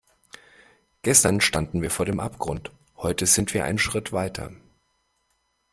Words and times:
Gestern 1.03 1.41
standen 1.41 1.83
wir 1.83 1.91
vor 1.91 2.07
dem 2.07 2.19
Abgrund, 2.19 2.71
heute 2.97 3.27
sind 3.27 3.53
wir 3.53 3.65
einen 3.65 3.77
Schritt 3.77 4.11
weiter. 4.11 4.51